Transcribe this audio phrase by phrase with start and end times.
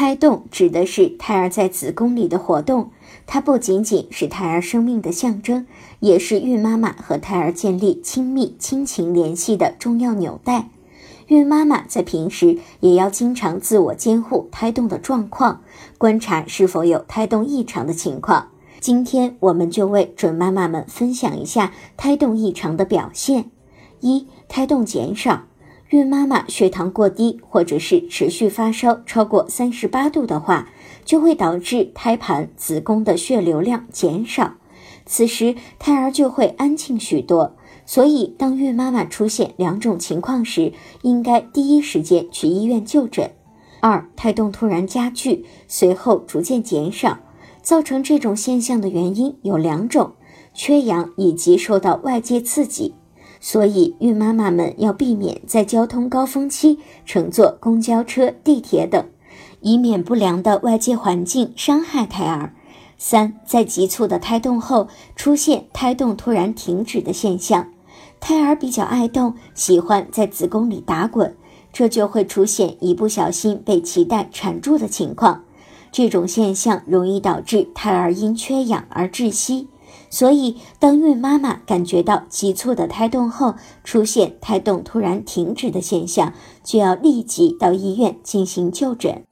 [0.00, 2.90] 胎动指的是胎儿在子宫里的活动，
[3.26, 5.66] 它不仅仅是胎儿生命的象征，
[5.98, 10.70] 也是孕妈妈和胎儿建立亲密亲情联系的重要纽带。
[11.26, 15.60] 孕妈妈在平时也要经常自我监护胎动的状况，
[15.98, 18.48] 观察是否有胎动异常的情况。
[18.80, 23.50] 今天我们就为准妈妈们分享一下胎动异常的表现：
[24.00, 25.42] 一、胎动减少。
[25.90, 30.68] 孕妈妈血糖过低，或者是持续发烧超过三十八度的话，
[31.04, 34.54] 就会导致胎盘、子宫的血流量减少，
[35.04, 37.56] 此时胎儿就会安静许多。
[37.84, 40.72] 所以，当孕妈妈出现两种情况时，
[41.02, 43.28] 应该第一时间去医院就诊。
[43.80, 47.18] 二、胎动突然加剧，随后逐渐减少，
[47.62, 50.12] 造成这种现象的原因有两种：
[50.54, 52.94] 缺氧以及受到外界刺激。
[53.40, 59.02] 所以，孕妈妈们要避免在交通高峰期乘坐公交车、地铁等，
[59.62, 62.54] 以免不良的外界环境伤害胎儿。
[62.98, 67.68] 三，在急促的胎动后出现胎动突然停止的现象，
[68.20, 71.34] 胎儿比较爱动，喜欢在子宫里打滚，
[71.72, 75.44] 这就会出现一不小心被脐带缠住的情况。
[75.90, 79.68] 这种现象容易导致胎儿因缺氧而窒息。
[80.08, 86.32] 所以，当孕妈妈感觉到急促的胎动后，出现胎动突然停止的现象，
[86.64, 89.22] 就要立即到医院进行就诊。